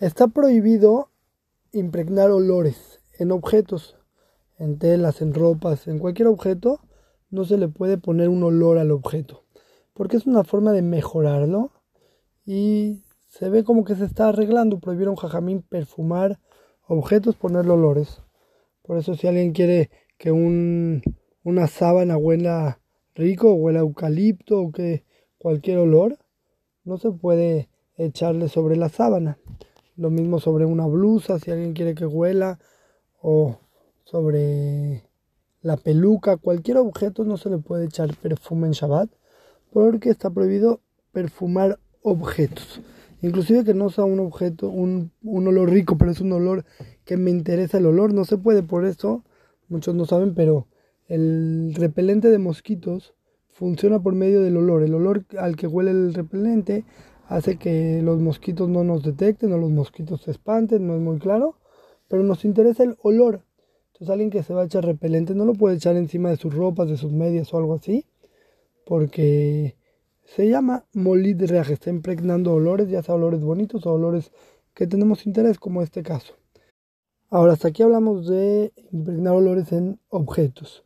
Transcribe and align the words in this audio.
Está 0.00 0.28
prohibido 0.28 1.10
impregnar 1.72 2.30
olores 2.30 3.02
en 3.18 3.30
objetos, 3.32 3.98
en 4.58 4.78
telas, 4.78 5.20
en 5.20 5.34
ropas, 5.34 5.88
en 5.88 5.98
cualquier 5.98 6.28
objeto. 6.28 6.80
No 7.28 7.44
se 7.44 7.58
le 7.58 7.68
puede 7.68 7.98
poner 7.98 8.30
un 8.30 8.42
olor 8.42 8.78
al 8.78 8.92
objeto, 8.92 9.44
porque 9.92 10.16
es 10.16 10.24
una 10.24 10.42
forma 10.42 10.72
de 10.72 10.80
mejorarlo 10.80 11.72
y 12.46 13.02
se 13.28 13.50
ve 13.50 13.62
como 13.62 13.84
que 13.84 13.94
se 13.94 14.06
está 14.06 14.30
arreglando. 14.30 14.80
Prohibieron 14.80 15.16
jajamín 15.16 15.60
perfumar 15.60 16.40
objetos, 16.88 17.36
ponerle 17.36 17.72
olores. 17.72 18.22
Por 18.80 18.96
eso 18.96 19.14
si 19.16 19.26
alguien 19.26 19.52
quiere 19.52 19.90
que 20.16 20.32
un, 20.32 21.02
una 21.44 21.66
sábana 21.66 22.16
huela 22.16 22.80
rico, 23.14 23.52
huela 23.52 23.80
eucalipto 23.80 24.62
o 24.62 24.72
que 24.72 25.04
cualquier 25.36 25.76
olor, 25.76 26.16
no 26.84 26.96
se 26.96 27.10
puede 27.10 27.68
echarle 27.98 28.48
sobre 28.48 28.76
la 28.76 28.88
sábana. 28.88 29.36
Lo 30.00 30.08
mismo 30.08 30.40
sobre 30.40 30.64
una 30.64 30.86
blusa, 30.86 31.38
si 31.38 31.50
alguien 31.50 31.74
quiere 31.74 31.94
que 31.94 32.06
huela, 32.06 32.58
o 33.20 33.58
sobre 34.04 35.02
la 35.60 35.76
peluca, 35.76 36.38
cualquier 36.38 36.78
objeto 36.78 37.22
no 37.24 37.36
se 37.36 37.50
le 37.50 37.58
puede 37.58 37.84
echar 37.84 38.16
perfume 38.16 38.66
en 38.66 38.72
Shabbat, 38.72 39.10
porque 39.70 40.08
está 40.08 40.30
prohibido 40.30 40.80
perfumar 41.12 41.78
objetos. 42.00 42.80
Inclusive 43.20 43.62
que 43.62 43.74
no 43.74 43.90
sea 43.90 44.04
un 44.04 44.20
objeto, 44.20 44.70
un, 44.70 45.12
un 45.22 45.46
olor 45.46 45.68
rico, 45.68 45.98
pero 45.98 46.12
es 46.12 46.22
un 46.22 46.32
olor 46.32 46.64
que 47.04 47.18
me 47.18 47.30
interesa 47.30 47.76
el 47.76 47.84
olor, 47.84 48.14
no 48.14 48.24
se 48.24 48.38
puede, 48.38 48.62
por 48.62 48.86
eso, 48.86 49.22
muchos 49.68 49.94
no 49.94 50.06
saben, 50.06 50.34
pero 50.34 50.66
el 51.08 51.74
repelente 51.74 52.28
de 52.30 52.38
mosquitos 52.38 53.12
funciona 53.50 54.00
por 54.00 54.14
medio 54.14 54.40
del 54.40 54.56
olor. 54.56 54.82
El 54.82 54.94
olor 54.94 55.26
al 55.38 55.56
que 55.56 55.66
huele 55.66 55.90
el 55.90 56.14
repelente 56.14 56.86
hace 57.30 57.58
que 57.58 58.02
los 58.02 58.18
mosquitos 58.18 58.68
no 58.68 58.82
nos 58.82 59.04
detecten 59.04 59.52
o 59.52 59.56
los 59.56 59.70
mosquitos 59.70 60.22
se 60.22 60.32
espanten, 60.32 60.88
no 60.88 60.96
es 60.96 61.00
muy 61.00 61.20
claro, 61.20 61.54
pero 62.08 62.24
nos 62.24 62.44
interesa 62.44 62.82
el 62.82 62.96
olor. 63.02 63.44
Entonces 63.92 64.10
alguien 64.10 64.30
que 64.30 64.42
se 64.42 64.52
va 64.52 64.62
a 64.62 64.64
echar 64.64 64.84
repelente 64.84 65.32
no 65.36 65.44
lo 65.44 65.54
puede 65.54 65.76
echar 65.76 65.94
encima 65.96 66.30
de 66.30 66.36
sus 66.36 66.52
ropas, 66.52 66.88
de 66.88 66.96
sus 66.96 67.12
medias 67.12 67.54
o 67.54 67.58
algo 67.58 67.74
así, 67.74 68.04
porque 68.84 69.76
se 70.24 70.48
llama 70.48 70.84
molid 70.92 71.40
reaj, 71.44 71.70
está 71.70 71.88
impregnando 71.90 72.52
olores, 72.52 72.88
ya 72.88 73.00
sea 73.00 73.14
olores 73.14 73.42
bonitos 73.42 73.86
o 73.86 73.92
olores 73.92 74.32
que 74.74 74.88
tenemos 74.88 75.24
interés, 75.24 75.60
como 75.60 75.82
este 75.82 76.02
caso. 76.02 76.34
Ahora, 77.28 77.52
hasta 77.52 77.68
aquí 77.68 77.84
hablamos 77.84 78.26
de 78.26 78.72
impregnar 78.90 79.34
olores 79.34 79.70
en 79.70 80.00
objetos. 80.08 80.82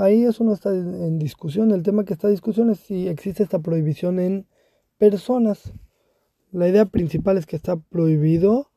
ahí 0.00 0.24
eso 0.24 0.44
no 0.44 0.52
está 0.52 0.68
en 0.68 1.18
discusión. 1.18 1.70
El 1.70 1.82
tema 1.82 2.04
que 2.04 2.12
está 2.12 2.28
en 2.28 2.34
discusión 2.34 2.68
es 2.68 2.80
si 2.80 3.08
existe 3.08 3.42
esta 3.42 3.60
prohibición 3.60 4.20
en 4.20 4.46
personas. 4.98 5.72
La 6.52 6.68
idea 6.68 6.86
principal 6.86 7.38
es 7.38 7.46
que 7.46 7.56
está 7.56 7.76
prohibido 7.76 8.70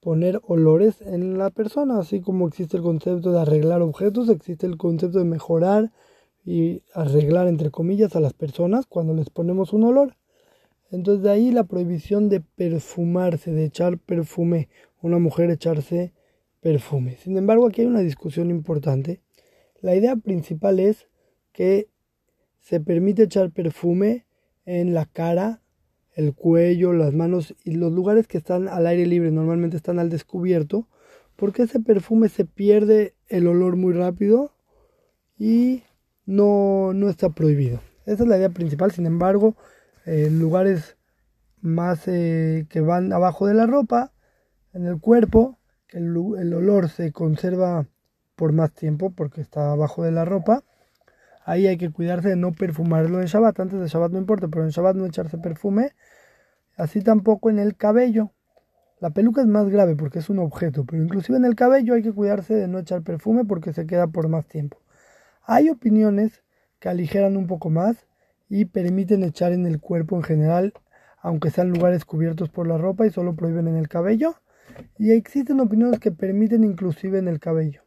poner 0.00 0.40
olores 0.46 1.00
en 1.02 1.38
la 1.38 1.50
persona, 1.50 1.98
así 1.98 2.20
como 2.20 2.48
existe 2.48 2.76
el 2.76 2.82
concepto 2.82 3.32
de 3.32 3.40
arreglar 3.40 3.82
objetos, 3.82 4.28
existe 4.28 4.66
el 4.66 4.76
concepto 4.76 5.18
de 5.18 5.24
mejorar 5.24 5.92
y 6.44 6.82
arreglar 6.94 7.48
entre 7.48 7.70
comillas 7.70 8.16
a 8.16 8.20
las 8.20 8.32
personas 8.32 8.86
cuando 8.86 9.14
les 9.14 9.28
ponemos 9.28 9.72
un 9.72 9.84
olor. 9.84 10.16
Entonces 10.90 11.22
de 11.22 11.30
ahí 11.30 11.50
la 11.50 11.64
prohibición 11.64 12.28
de 12.28 12.40
perfumarse, 12.40 13.52
de 13.52 13.64
echar 13.64 13.98
perfume, 13.98 14.68
una 15.02 15.18
mujer 15.18 15.50
echarse 15.50 16.14
perfume. 16.60 17.16
Sin 17.16 17.36
embargo, 17.36 17.66
aquí 17.66 17.82
hay 17.82 17.86
una 17.86 18.00
discusión 18.00 18.50
importante. 18.50 19.20
La 19.80 19.94
idea 19.94 20.16
principal 20.16 20.80
es 20.80 21.08
que 21.52 21.88
se 22.58 22.80
permite 22.80 23.24
echar 23.24 23.50
perfume 23.50 24.26
en 24.68 24.92
la 24.92 25.06
cara, 25.06 25.62
el 26.14 26.34
cuello, 26.34 26.92
las 26.92 27.14
manos 27.14 27.54
y 27.64 27.72
los 27.72 27.90
lugares 27.90 28.26
que 28.26 28.36
están 28.36 28.68
al 28.68 28.86
aire 28.86 29.06
libre, 29.06 29.30
normalmente 29.30 29.78
están 29.78 29.98
al 29.98 30.10
descubierto, 30.10 30.86
porque 31.36 31.62
ese 31.62 31.80
perfume 31.80 32.28
se 32.28 32.44
pierde 32.44 33.14
el 33.28 33.46
olor 33.46 33.76
muy 33.76 33.94
rápido 33.94 34.52
y 35.38 35.84
no, 36.26 36.92
no 36.92 37.08
está 37.08 37.30
prohibido. 37.30 37.80
Esa 38.04 38.24
es 38.24 38.28
la 38.28 38.36
idea 38.36 38.50
principal, 38.50 38.92
sin 38.92 39.06
embargo, 39.06 39.56
en 40.04 40.38
lugares 40.38 40.98
más 41.62 42.06
eh, 42.06 42.66
que 42.68 42.82
van 42.82 43.14
abajo 43.14 43.46
de 43.46 43.54
la 43.54 43.66
ropa, 43.66 44.12
en 44.74 44.84
el 44.84 45.00
cuerpo, 45.00 45.58
el 45.88 46.14
olor 46.14 46.90
se 46.90 47.10
conserva 47.12 47.86
por 48.36 48.52
más 48.52 48.74
tiempo 48.74 49.14
porque 49.16 49.40
está 49.40 49.72
abajo 49.72 50.04
de 50.04 50.12
la 50.12 50.26
ropa. 50.26 50.62
Ahí 51.48 51.66
hay 51.66 51.78
que 51.78 51.90
cuidarse 51.90 52.28
de 52.28 52.36
no 52.36 52.52
perfumarlo 52.52 53.22
en 53.22 53.26
Shabbat. 53.26 53.58
Antes 53.58 53.80
de 53.80 53.86
Shabbat 53.86 54.12
no 54.12 54.18
importa, 54.18 54.48
pero 54.48 54.64
en 54.64 54.68
Shabbat 54.68 54.96
no 54.96 55.06
echarse 55.06 55.38
perfume. 55.38 55.92
Así 56.76 57.00
tampoco 57.00 57.48
en 57.48 57.58
el 57.58 57.74
cabello. 57.74 58.32
La 59.00 59.08
peluca 59.08 59.40
es 59.40 59.46
más 59.46 59.66
grave 59.70 59.96
porque 59.96 60.18
es 60.18 60.28
un 60.28 60.40
objeto, 60.40 60.84
pero 60.84 61.02
inclusive 61.02 61.38
en 61.38 61.46
el 61.46 61.54
cabello 61.54 61.94
hay 61.94 62.02
que 62.02 62.12
cuidarse 62.12 62.52
de 62.52 62.68
no 62.68 62.78
echar 62.78 63.00
perfume 63.00 63.46
porque 63.46 63.72
se 63.72 63.86
queda 63.86 64.08
por 64.08 64.28
más 64.28 64.46
tiempo. 64.46 64.76
Hay 65.42 65.70
opiniones 65.70 66.42
que 66.80 66.90
aligeran 66.90 67.38
un 67.38 67.46
poco 67.46 67.70
más 67.70 67.96
y 68.50 68.66
permiten 68.66 69.22
echar 69.22 69.52
en 69.52 69.64
el 69.64 69.80
cuerpo 69.80 70.16
en 70.16 70.24
general, 70.24 70.74
aunque 71.22 71.48
sean 71.48 71.70
lugares 71.70 72.04
cubiertos 72.04 72.50
por 72.50 72.66
la 72.66 72.76
ropa 72.76 73.06
y 73.06 73.10
solo 73.10 73.34
prohíben 73.34 73.68
en 73.68 73.76
el 73.76 73.88
cabello. 73.88 74.34
Y 74.98 75.12
existen 75.12 75.60
opiniones 75.60 75.98
que 75.98 76.12
permiten 76.12 76.62
inclusive 76.62 77.18
en 77.18 77.26
el 77.26 77.40
cabello. 77.40 77.84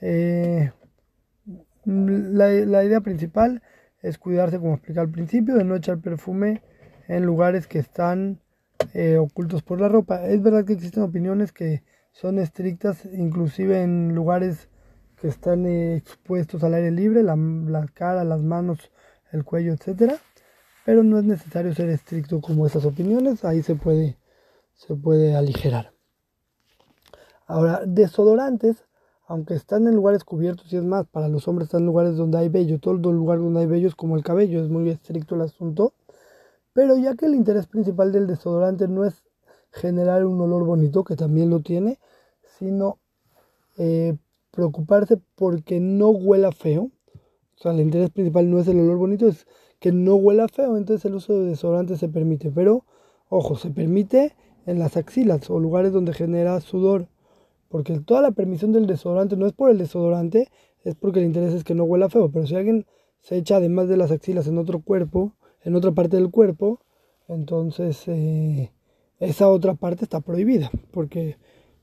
Eh, 0.00 0.72
la, 1.86 2.84
idea 2.84 3.00
principal 3.00 3.62
es 4.02 4.18
cuidarse, 4.18 4.58
como 4.58 4.74
expliqué 4.74 5.00
al 5.00 5.10
principio, 5.10 5.54
de 5.56 5.64
no 5.64 5.76
echar 5.76 5.98
perfume 5.98 6.62
en 7.08 7.24
lugares 7.24 7.66
que 7.66 7.78
están 7.78 8.40
eh, 8.92 9.18
ocultos 9.18 9.62
por 9.62 9.80
la 9.80 9.88
ropa. 9.88 10.26
Es 10.26 10.42
verdad 10.42 10.64
que 10.64 10.74
existen 10.74 11.02
opiniones 11.02 11.52
que 11.52 11.82
son 12.12 12.38
estrictas, 12.38 13.04
inclusive 13.06 13.82
en 13.82 14.14
lugares 14.14 14.68
que 15.20 15.28
están 15.28 15.66
eh, 15.66 15.96
expuestos 15.96 16.62
al 16.64 16.74
aire 16.74 16.90
libre, 16.90 17.22
la, 17.22 17.36
la, 17.36 17.86
cara, 17.92 18.24
las 18.24 18.42
manos, 18.42 18.90
el 19.32 19.44
cuello, 19.44 19.72
etcétera. 19.72 20.16
Pero 20.84 21.02
no 21.02 21.18
es 21.18 21.24
necesario 21.24 21.74
ser 21.74 21.88
estricto 21.88 22.40
como 22.40 22.66
esas 22.66 22.84
opiniones, 22.84 23.44
ahí 23.44 23.62
se 23.62 23.74
puede, 23.74 24.18
se 24.74 24.94
puede 24.94 25.34
aligerar. 25.34 25.92
Ahora, 27.46 27.82
desodorantes, 27.86 28.84
aunque 29.26 29.54
están 29.54 29.86
en 29.86 29.94
lugares 29.94 30.24
cubiertos 30.24 30.72
y 30.72 30.76
es 30.76 30.84
más, 30.84 31.06
para 31.06 31.28
los 31.28 31.48
hombres 31.48 31.66
están 31.66 31.80
en 31.80 31.86
lugares 31.86 32.16
donde 32.16 32.38
hay 32.38 32.48
vello, 32.48 32.78
todo 32.78 32.94
el 32.94 33.16
lugar 33.16 33.38
donde 33.38 33.60
hay 33.60 33.66
vello 33.66 33.90
como 33.96 34.16
el 34.16 34.22
cabello, 34.22 34.62
es 34.62 34.68
muy 34.68 34.88
estricto 34.90 35.34
el 35.34 35.42
asunto. 35.42 35.94
Pero 36.72 36.96
ya 36.96 37.14
que 37.14 37.26
el 37.26 37.34
interés 37.34 37.66
principal 37.66 38.12
del 38.12 38.26
desodorante 38.26 38.88
no 38.88 39.04
es 39.04 39.22
generar 39.70 40.26
un 40.26 40.40
olor 40.40 40.64
bonito, 40.64 41.04
que 41.04 41.16
también 41.16 41.48
lo 41.48 41.60
tiene, 41.60 41.98
sino 42.58 42.98
eh, 43.78 44.16
preocuparse 44.50 45.20
porque 45.36 45.80
no 45.80 46.10
huela 46.10 46.52
feo. 46.52 46.90
O 47.56 47.62
sea, 47.62 47.72
el 47.72 47.80
interés 47.80 48.10
principal 48.10 48.50
no 48.50 48.58
es 48.58 48.68
el 48.68 48.80
olor 48.80 48.98
bonito, 48.98 49.28
es 49.28 49.46
que 49.78 49.92
no 49.92 50.16
huela 50.16 50.48
feo, 50.48 50.76
entonces 50.76 51.04
el 51.04 51.14
uso 51.14 51.32
de 51.32 51.46
desodorante 51.46 51.96
se 51.96 52.08
permite. 52.08 52.50
Pero, 52.50 52.84
ojo, 53.28 53.56
se 53.56 53.70
permite 53.70 54.34
en 54.66 54.78
las 54.78 54.96
axilas 54.96 55.48
o 55.50 55.58
lugares 55.60 55.92
donde 55.92 56.12
genera 56.12 56.60
sudor 56.60 57.08
porque 57.68 57.98
toda 58.00 58.22
la 58.22 58.30
permisión 58.30 58.72
del 58.72 58.86
desodorante 58.86 59.36
no 59.36 59.46
es 59.46 59.52
por 59.52 59.70
el 59.70 59.78
desodorante, 59.78 60.48
es 60.84 60.94
porque 60.94 61.20
el 61.20 61.26
interés 61.26 61.54
es 61.54 61.64
que 61.64 61.74
no 61.74 61.84
huela 61.84 62.08
feo. 62.08 62.30
Pero 62.30 62.46
si 62.46 62.54
alguien 62.54 62.86
se 63.20 63.36
echa 63.36 63.56
además 63.56 63.88
de 63.88 63.96
las 63.96 64.10
axilas 64.10 64.46
en 64.46 64.58
otro 64.58 64.80
cuerpo, 64.80 65.32
en 65.62 65.74
otra 65.74 65.92
parte 65.92 66.16
del 66.16 66.30
cuerpo, 66.30 66.80
entonces 67.28 68.02
eh, 68.06 68.70
esa 69.18 69.48
otra 69.48 69.74
parte 69.74 70.04
está 70.04 70.20
prohibida, 70.20 70.70
porque 70.90 71.38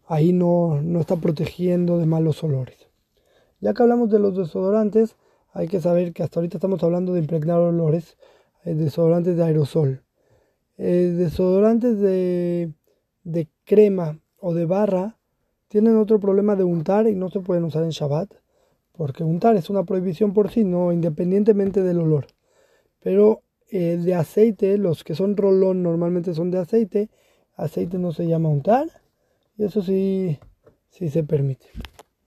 ahí 0.05 0.33
no, 0.33 0.81
no 0.81 0.99
está 0.99 1.15
protegiendo 1.15 1.97
de 1.97 2.05
malos 2.05 2.43
olores. 2.43 2.89
Ya 3.59 3.73
que 3.73 3.83
hablamos 3.83 4.09
de 4.09 4.19
los 4.19 4.35
desodorantes, 4.35 5.15
hay 5.53 5.67
que 5.67 5.81
saber 5.81 6.13
que 6.13 6.23
hasta 6.23 6.39
ahorita 6.39 6.57
estamos 6.57 6.83
hablando 6.83 7.13
de 7.13 7.19
impregnar 7.19 7.59
olores, 7.59 8.17
eh, 8.63 8.73
desodorantes 8.73 9.35
de 9.35 9.43
aerosol. 9.43 10.03
Eh, 10.77 11.13
desodorantes 11.15 11.99
de, 11.99 12.73
de 13.23 13.49
crema 13.65 14.19
o 14.39 14.53
de 14.53 14.65
barra 14.65 15.17
tienen 15.71 15.95
otro 15.95 16.19
problema 16.19 16.57
de 16.57 16.65
untar 16.65 17.07
y 17.07 17.15
no 17.15 17.29
se 17.29 17.39
pueden 17.39 17.63
usar 17.63 17.83
en 17.83 17.91
Shabbat, 17.91 18.29
porque 18.91 19.23
untar 19.23 19.55
es 19.55 19.69
una 19.69 19.85
prohibición 19.85 20.33
por 20.33 20.51
sí, 20.51 20.65
no 20.65 20.91
independientemente 20.91 21.81
del 21.81 21.99
olor. 21.99 22.27
Pero 22.99 23.43
eh, 23.69 23.95
de 23.95 24.13
aceite, 24.13 24.77
los 24.77 25.05
que 25.05 25.15
son 25.15 25.37
rolón 25.37 25.81
normalmente 25.81 26.33
son 26.33 26.51
de 26.51 26.57
aceite, 26.57 27.09
aceite 27.55 27.97
no 27.97 28.11
se 28.11 28.27
llama 28.27 28.49
untar, 28.49 28.87
y 29.57 29.63
eso 29.63 29.81
sí, 29.81 30.37
sí 30.89 31.07
se 31.07 31.23
permite. 31.23 31.67